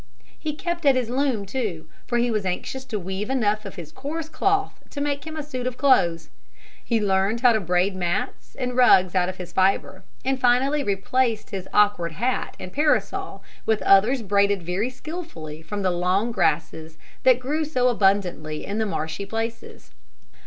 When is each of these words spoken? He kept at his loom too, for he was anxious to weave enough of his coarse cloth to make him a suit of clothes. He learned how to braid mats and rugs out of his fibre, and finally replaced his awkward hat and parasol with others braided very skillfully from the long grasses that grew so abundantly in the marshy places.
He 0.39 0.53
kept 0.55 0.83
at 0.87 0.95
his 0.95 1.11
loom 1.11 1.45
too, 1.45 1.87
for 2.07 2.17
he 2.17 2.31
was 2.31 2.43
anxious 2.43 2.83
to 2.85 2.97
weave 2.97 3.29
enough 3.29 3.65
of 3.65 3.75
his 3.75 3.91
coarse 3.91 4.29
cloth 4.29 4.79
to 4.89 4.99
make 4.99 5.27
him 5.27 5.37
a 5.37 5.43
suit 5.43 5.67
of 5.67 5.77
clothes. 5.77 6.31
He 6.83 6.99
learned 6.99 7.41
how 7.41 7.53
to 7.53 7.59
braid 7.59 7.95
mats 7.95 8.55
and 8.55 8.75
rugs 8.75 9.13
out 9.13 9.29
of 9.29 9.37
his 9.37 9.53
fibre, 9.53 10.03
and 10.25 10.39
finally 10.41 10.83
replaced 10.83 11.51
his 11.51 11.69
awkward 11.71 12.13
hat 12.13 12.57
and 12.59 12.73
parasol 12.73 13.43
with 13.67 13.83
others 13.83 14.23
braided 14.23 14.63
very 14.63 14.89
skillfully 14.89 15.61
from 15.61 15.83
the 15.83 15.91
long 15.91 16.31
grasses 16.31 16.97
that 17.21 17.39
grew 17.39 17.63
so 17.63 17.87
abundantly 17.87 18.65
in 18.65 18.79
the 18.79 18.87
marshy 18.87 19.27
places. 19.27 19.91